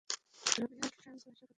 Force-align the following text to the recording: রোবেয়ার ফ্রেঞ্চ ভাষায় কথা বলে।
রোবেয়ার 0.57 0.91
ফ্রেঞ্চ 0.97 1.21
ভাষায় 1.23 1.31
কথা 1.31 1.35
বলে। 1.37 1.49